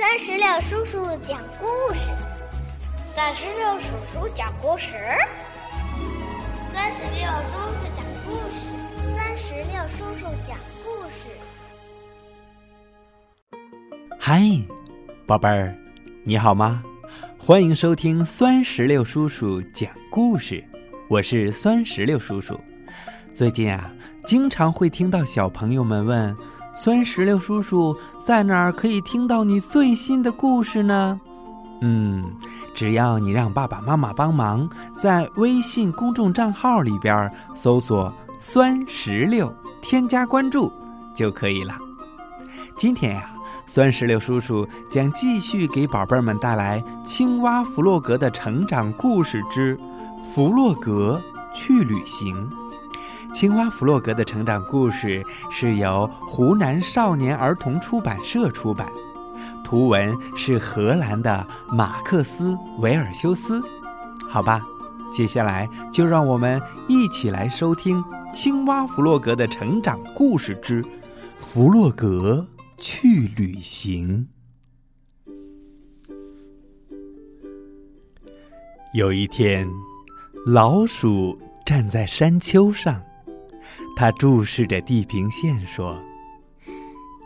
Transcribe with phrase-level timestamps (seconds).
[0.00, 2.08] 三十六叔叔讲故事，
[3.14, 4.94] 三十六叔叔讲故事，
[6.72, 8.72] 三十六叔叔讲故事，
[9.14, 11.28] 三十六叔叔讲故事。
[14.18, 14.40] 嗨，
[15.26, 15.68] 宝贝儿，
[16.24, 16.82] 你好吗？
[17.36, 20.64] 欢迎收听酸石榴叔叔讲故事，
[21.10, 22.58] 我是酸石榴叔叔。
[23.34, 23.92] 最近啊，
[24.24, 26.34] 经常会听到小朋友们问。
[26.72, 31.20] 酸石榴叔叔在哪儿可以听到你最新的故事呢？
[31.82, 32.24] 嗯，
[32.74, 39.52] 只要你让爸爸妈妈帮忙，在微信公众账号里边搜索“酸石榴”，
[39.82, 40.70] 添加关注
[41.14, 41.74] 就可以了。
[42.76, 43.30] 今天呀，
[43.66, 49.78] 酸石榴叔叔将继续给宝贝们带来《青蛙弗洛格的成长故事之
[50.22, 51.20] 弗洛格
[51.54, 52.36] 去旅行》。
[53.32, 58.90] 青蛙弗洛格的成长故事是由湖南少年儿童出版社出版，
[59.64, 63.62] 图文是荷兰的马克思·维尔修斯。
[64.28, 64.60] 好吧，
[65.12, 70.82] 接下来就让我们一起来收听青蛙弗洛格的成长故事之
[71.38, 72.44] 《弗洛格
[72.76, 74.28] 去旅行》。
[78.92, 79.66] 有一天，
[80.44, 83.00] 老鼠站在山丘上。
[84.00, 86.02] 他注视着地平线说：“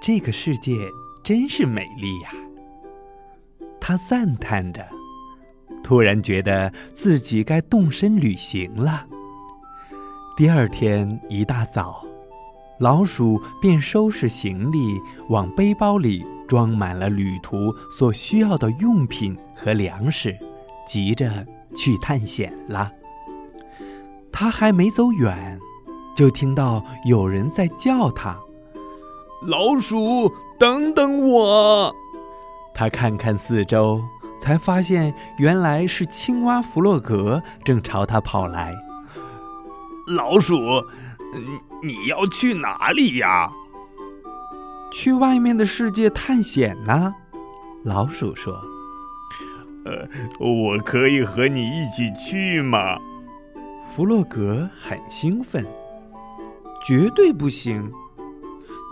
[0.00, 0.88] 这个世界
[1.22, 2.30] 真是美丽呀。”
[3.78, 4.82] 他赞叹着，
[5.84, 9.06] 突然觉得自己该动身旅行了。
[10.34, 12.06] 第二天一大早，
[12.80, 20.34] 老鼠便收拾行李，往背包里装满了旅途所需要的用品和粮食，
[20.88, 22.90] 急着去探险了。
[24.32, 25.60] 他还没走远。
[26.14, 28.38] 就听到有人在叫他
[29.46, 31.94] ：“老鼠，等等我！”
[32.74, 34.00] 他看看四周，
[34.40, 38.74] 才发现原来是青蛙弗洛格正朝他跑来。
[40.16, 40.56] 老鼠，
[41.82, 43.50] 你要去哪里呀？
[44.92, 47.14] 去外面的世界探险呢。
[47.84, 48.54] 老鼠说
[49.84, 50.06] ：“呃，
[50.38, 52.98] 我可以和你一起去吗？”
[53.90, 55.66] 弗洛格很兴奋。
[56.84, 57.90] 绝对不行！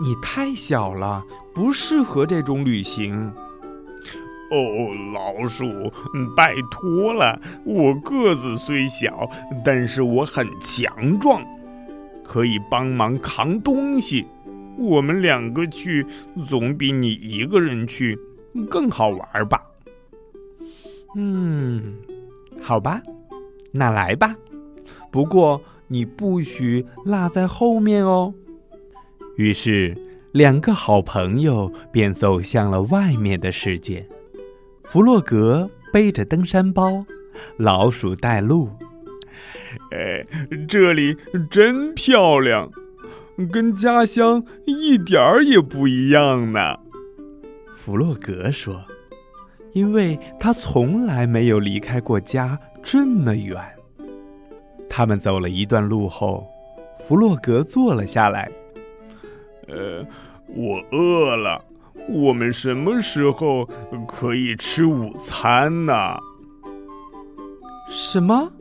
[0.01, 3.31] 你太小了，不适合这种旅行。
[4.51, 5.65] 哦，老鼠，
[6.35, 9.29] 拜托了，我个子虽小，
[9.63, 11.43] 但是我很强壮，
[12.23, 14.25] 可以帮忙扛东西。
[14.77, 16.05] 我们两个去，
[16.47, 18.17] 总比你一个人去
[18.69, 19.61] 更好玩吧？
[21.15, 21.95] 嗯，
[22.61, 23.01] 好吧，
[23.71, 24.33] 那来吧。
[25.11, 25.61] 不过。
[25.91, 28.33] 你不许落在后面哦。
[29.35, 29.97] 于是，
[30.31, 34.07] 两个好朋友便走向了外面的世界。
[34.83, 37.05] 弗洛格背着登山包，
[37.57, 38.69] 老鼠带路。
[39.91, 40.25] 哎，
[40.65, 41.17] 这里
[41.49, 42.71] 真漂亮，
[43.51, 46.77] 跟家乡一点儿也不一样呢。
[47.75, 48.85] 弗洛格说
[49.73, 53.57] ：“因为他从来没有离开过家这么远。”
[54.93, 56.45] 他们走了一段路后，
[56.97, 58.51] 弗洛格坐了下来。
[59.69, 60.05] 呃，
[60.47, 61.63] 我饿了。
[62.09, 63.65] 我们什么时候
[64.05, 66.17] 可以吃午餐呢？
[67.89, 68.51] 什么？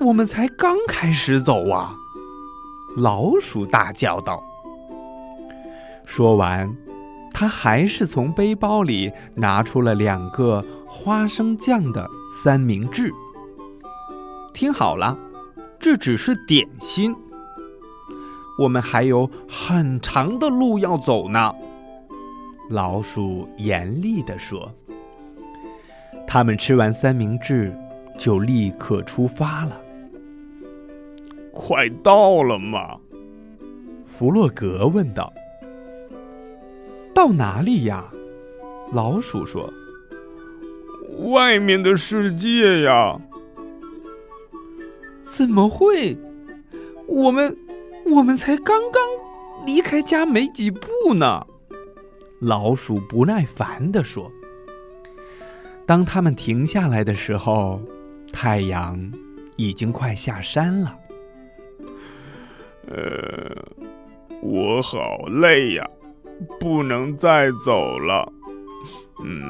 [0.00, 1.92] 我们才刚开始走啊！
[2.96, 4.40] 老鼠大叫道。
[6.06, 6.72] 说完，
[7.32, 13.12] 他还是从背包里拿出了两个花生酱的三明治。
[14.52, 15.16] 听好了，
[15.78, 17.14] 这只是点心。
[18.58, 21.54] 我们还有很长的路要走呢。
[22.70, 24.70] 老鼠严厉地说。
[26.26, 27.72] 他们吃完三明治，
[28.18, 29.80] 就立刻出发了。
[31.52, 32.96] 快到了吗？
[34.04, 35.32] 弗洛格问道。
[37.14, 38.04] 到哪里呀？
[38.92, 39.72] 老鼠说。
[41.30, 43.18] 外面的世界呀。
[45.30, 46.16] 怎么会？
[47.06, 47.56] 我们
[48.06, 49.02] 我们才刚刚
[49.66, 51.46] 离开家没几步呢。
[52.40, 54.30] 老鼠不耐烦地说
[55.86, 57.80] ：“当他们停下来的时候，
[58.32, 59.12] 太阳
[59.56, 60.96] 已经快下山了。
[62.86, 63.54] 呃，
[64.40, 65.84] 我好累呀，
[66.60, 68.32] 不能再走了。
[69.24, 69.42] 嗯，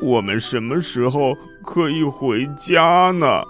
[0.00, 1.34] 我们什么时候
[1.64, 3.42] 可以回家呢？”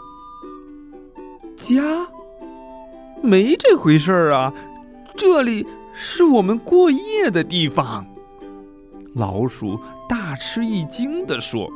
[1.62, 2.08] 家，
[3.22, 4.52] 没这回事儿啊！
[5.16, 5.64] 这里
[5.94, 8.04] 是我们过夜的地方。
[9.14, 9.78] 老鼠
[10.08, 11.70] 大吃一惊地说：“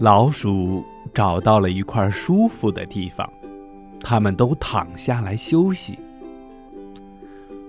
[0.00, 0.82] 老鼠
[1.12, 3.30] 找到了一块舒服的地方，
[4.00, 5.98] 他们都躺下来休息。”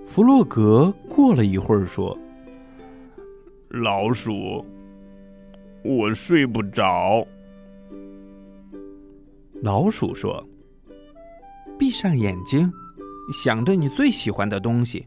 [0.08, 2.16] 弗洛格过了一会儿说
[3.68, 4.64] ：“老鼠，
[5.84, 7.26] 我睡不着。”
[9.62, 10.42] 老鼠说
[11.78, 12.72] ：“闭上眼睛，
[13.32, 15.06] 想着你最喜欢的东西。”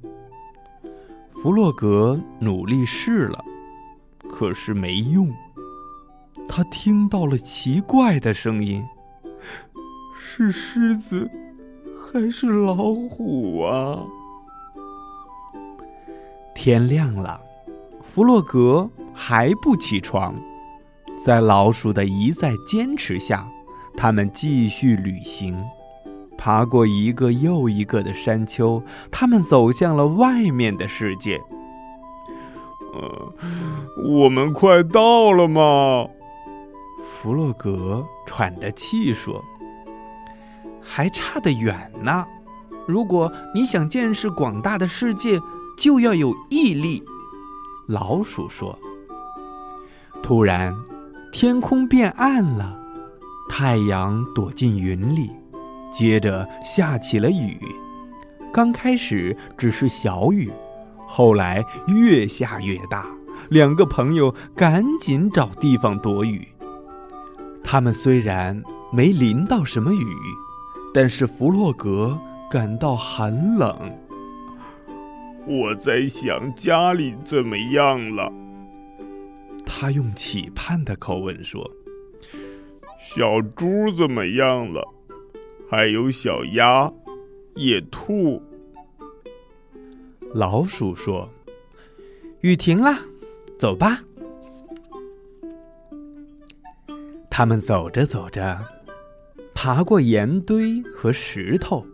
[1.30, 3.44] 弗洛格努力试了，
[4.30, 5.30] 可是没用。
[6.48, 8.84] 他听到了奇怪的声音，
[10.16, 11.30] 是狮子
[12.00, 14.04] 还是老虎啊？
[16.54, 17.42] 天亮了，
[18.04, 20.36] 弗洛格还不起床，
[21.24, 23.48] 在老鼠的一再坚持下。
[23.96, 25.58] 他们继续旅行，
[26.44, 31.40] 爬过一个又一个的山丘，他们走向了外面的世界。
[32.96, 33.34] 呃，
[34.10, 36.08] 我们快到了吗？
[37.06, 39.40] 弗洛格喘着气说
[40.82, 42.26] ：“还差得远呢。
[42.88, 45.40] 如果你想见识广大的世界，
[45.78, 47.04] 就要有毅力。”
[47.86, 48.76] 老鼠说。
[50.24, 50.76] 突然，
[51.32, 52.80] 天空变暗了。
[53.48, 55.30] 太阳躲进云里，
[55.92, 57.60] 接着下起了雨。
[58.54, 60.52] 刚开始只是小雨，
[61.06, 63.06] 后来越下越大。
[63.50, 66.48] 两个朋友赶紧找地方躲雨。
[67.64, 68.62] 他们虽然
[68.92, 70.18] 没淋到什么雨，
[70.94, 72.18] 但是弗洛格
[72.50, 73.76] 感到寒冷。
[75.48, 78.32] 我在想家里怎么样了？
[79.66, 81.70] 他用期盼的口吻说。
[83.00, 84.88] 小猪怎么样了？
[85.72, 86.92] 还有小鸭、
[87.56, 88.44] 野兔。
[90.34, 91.30] 老鼠说
[92.44, 93.00] ：“雨停了，
[93.58, 94.04] 走吧。”
[97.32, 98.60] 他们走着走着，
[99.54, 101.88] 爬过岩堆和石头，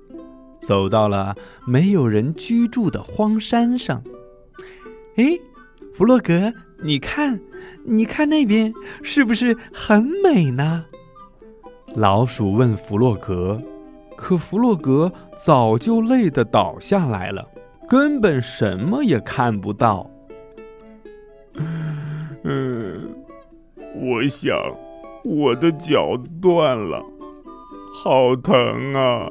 [0.60, 1.38] 走到了
[1.68, 4.04] 没有人居住的荒山上。
[5.18, 5.40] 哎，
[5.94, 7.40] 弗洛格，你看，
[7.84, 8.74] 你看那边
[9.04, 10.84] 是不是很美呢？
[11.98, 13.60] 老鼠问弗洛格，
[14.16, 17.44] 可弗洛格早就累得倒下来了，
[17.90, 20.08] 根本什么也看不到。
[22.44, 23.10] 嗯，
[24.00, 24.56] 我想
[25.24, 27.04] 我的脚断了，
[27.96, 29.28] 好疼啊！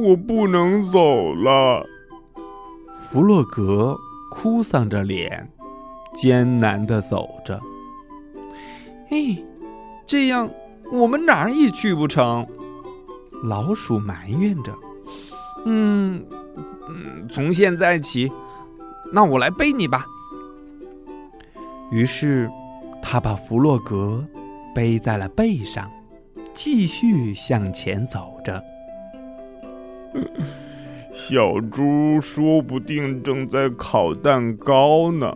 [0.00, 1.84] 我不能走了。
[2.94, 3.98] 弗洛格
[4.30, 5.50] 哭丧着脸，
[6.14, 7.60] 艰难的走着。
[9.10, 9.36] 哎，
[10.06, 10.48] 这样。
[10.92, 12.46] 我们哪儿也去不成，
[13.44, 14.74] 老鼠埋怨着。
[15.64, 16.24] 嗯
[16.88, 18.30] 嗯，从现在起，
[19.12, 20.06] 那我来背你吧。
[21.90, 22.50] 于是，
[23.02, 24.24] 他把弗洛格
[24.74, 25.90] 背在了背上，
[26.52, 28.62] 继续向前走着。
[31.12, 35.32] 小猪说不定正在烤蛋糕呢，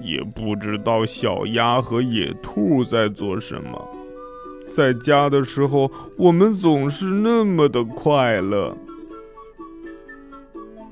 [0.00, 3.88] 也不知道小鸭和野兔在做什么。
[4.70, 8.76] 在家的时候，我们总是那么的快乐。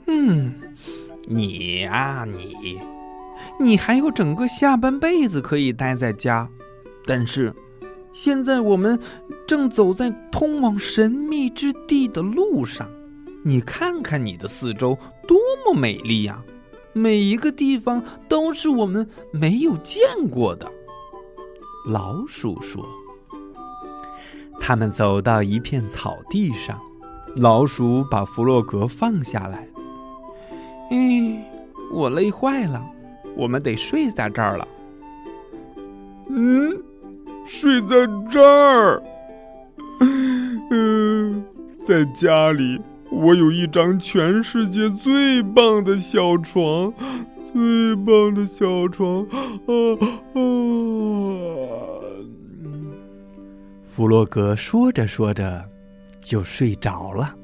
[0.07, 0.53] 嗯，
[1.27, 2.81] 你啊，你，
[3.59, 6.49] 你还有整个下半辈子可以待在家。
[7.07, 7.55] 但是，
[8.13, 8.99] 现在我们
[9.47, 12.91] 正走在通往神秘之地的路上。
[13.45, 16.43] 你看看你的四周，多么美丽呀！
[16.93, 20.67] 每一个地方都是我们没有见过的。
[21.89, 22.85] 老鼠说。
[24.61, 26.79] 他们走到一片草地上，
[27.37, 29.69] 老鼠把弗洛格放下来。
[30.91, 31.45] 哎，
[31.93, 32.85] 我累坏了，
[33.37, 34.69] 我们得睡在这儿了。
[36.29, 36.77] 嗯，
[37.45, 39.03] 睡在这儿。
[40.71, 41.45] 嗯，
[41.85, 46.93] 在家里，我有一张全世界最棒的小床，
[47.53, 49.23] 最棒的小床。
[49.67, 49.73] 啊
[50.35, 50.41] 啊！
[53.97, 55.67] 弗洛格说着说着，
[56.21, 57.35] 就睡着了。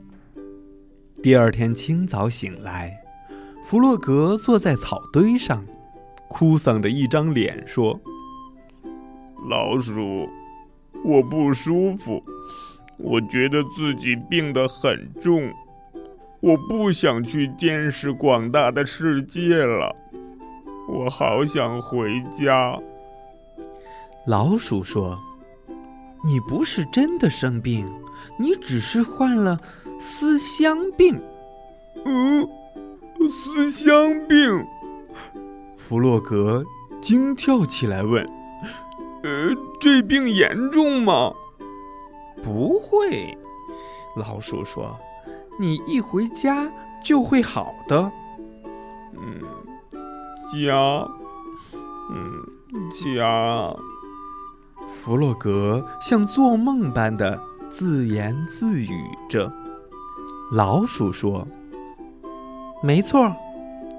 [1.22, 2.94] 第二天清早醒来，
[3.64, 5.64] 弗洛格坐在草堆上，
[6.28, 7.98] 哭丧着一张脸说
[9.48, 10.28] ：“老鼠，
[11.02, 12.22] 我不舒服，
[12.98, 15.50] 我觉得自己病得很重，
[16.40, 19.96] 我不想去见识广大的世界了，
[20.86, 22.78] 我好想回家。”
[24.28, 25.18] 老鼠说。
[26.24, 27.90] 你不是真的生病，
[28.38, 29.58] 你只是患了
[29.98, 31.20] 思乡病。
[32.04, 32.48] 嗯，
[33.30, 34.64] 思乡病。
[35.76, 36.64] 弗洛格
[37.00, 38.24] 惊跳起来问
[39.24, 41.32] ：“呃，这病严重吗
[42.42, 43.36] ？”“不会。”
[44.16, 44.96] 老鼠说
[45.58, 46.70] ，“你一回家
[47.04, 48.10] 就会好的。
[49.14, 49.42] ”“嗯，
[50.52, 51.06] 家，
[52.10, 53.74] 嗯，家。”
[55.04, 57.36] 弗洛格像做梦般的
[57.68, 59.52] 自言自语着。
[60.52, 61.44] 老鼠说
[62.84, 63.34] ：“没错，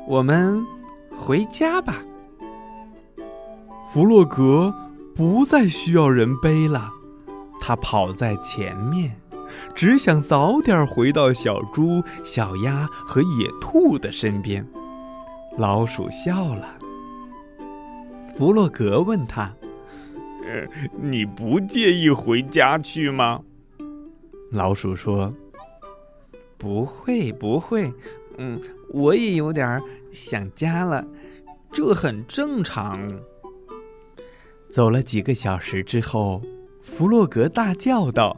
[0.07, 0.65] 我们
[1.13, 1.97] 回家吧。”
[3.91, 4.73] 弗洛格
[5.13, 6.89] 不再需要人背了，
[7.59, 9.13] 他跑在前面。
[9.75, 14.65] 只想早点回到小猪、小鸭和野兔的身边。
[15.57, 16.65] 老鼠笑了。
[18.37, 19.51] 弗洛格问他：“，
[21.01, 23.41] 你不介意回家去吗？”
[24.51, 25.33] 老鼠说
[26.57, 27.91] ：“不会，不会。
[28.37, 28.59] 嗯，
[28.89, 29.81] 我也有点
[30.11, 31.05] 想家了，
[31.71, 33.07] 这很正常。”
[34.69, 36.41] 走了几个小时之后，
[36.81, 38.35] 弗洛格大叫道。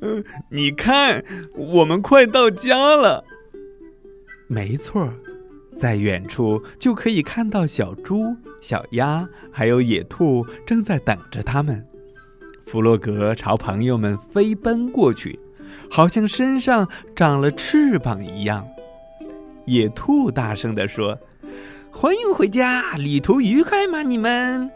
[0.00, 3.22] 嗯，你看，我们快到家了。
[4.46, 5.12] 没错，
[5.78, 11.86] 在远处就可以看到小猪、小鸭还有野兔正在等着他们。
[12.66, 15.38] 弗洛格朝朋友们飞奔过去，
[15.90, 18.66] 好像身上长了翅膀一样。
[19.66, 21.18] 野兔大声地说
[21.90, 24.02] ：“欢迎回家，旅途愉快吗？
[24.02, 24.70] 你们？”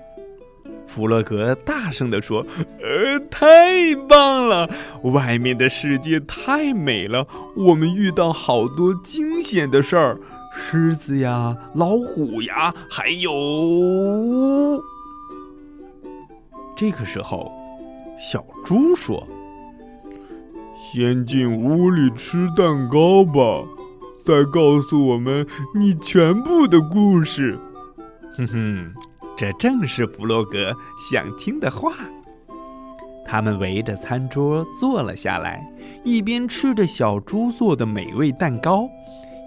[0.87, 2.47] 弗洛格大声地说
[2.81, 4.69] ：“呃，太棒了！
[5.03, 7.27] 外面的世界太美了。
[7.57, 10.19] 我们遇到好多惊险的事儿，
[10.55, 13.31] 狮子呀，老虎呀，还有……”
[16.77, 17.53] 这个时候，
[18.19, 19.27] 小猪说
[20.81, 23.65] ：“先进屋里吃蛋糕吧，
[24.25, 27.59] 再告诉我们你全部的故事。
[28.37, 28.95] ”哼哼。
[29.37, 31.93] 这正是弗洛格想听的话。
[33.27, 35.61] 他们围着餐桌坐了下来，
[36.05, 38.89] 一边吃着小猪做的美味蛋糕，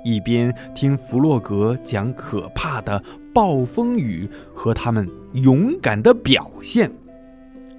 [0.04, 3.01] 一边听弗洛格讲可怕的
[3.34, 6.92] 暴风雨和他们勇敢的表现，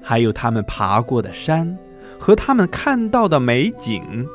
[0.03, 1.79] 还有他们爬过的山
[2.19, 4.27] 和他们看到的美景。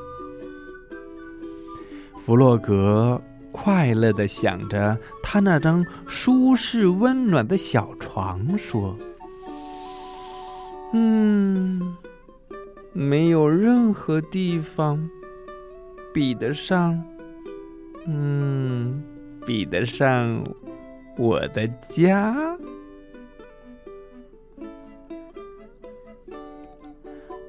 [2.18, 3.22] 弗洛格。
[3.56, 8.98] 快乐的想着他那张舒适温暖的小床，说
[10.92, 11.96] ：“嗯，
[12.94, 15.08] 没有任何地方
[16.12, 17.00] 比得上，
[18.06, 19.04] 嗯，
[19.46, 20.44] 比得上
[21.18, 22.36] 我的家。”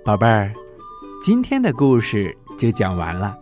[0.04, 0.52] 宝贝儿，
[1.22, 3.38] 今天的故事就讲完了。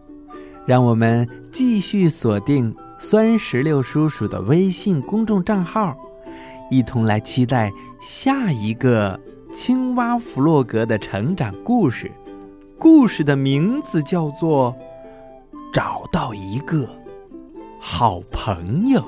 [0.64, 5.99] 让我们继续锁定酸石榴叔叔的微信公众账号，
[6.71, 9.19] 一同来期待下一个
[9.52, 12.09] 青蛙弗洛格的成长故事。
[12.78, 14.73] 故事的名字叫做
[15.73, 16.88] 《找到一个
[17.85, 19.01] 好朋友》。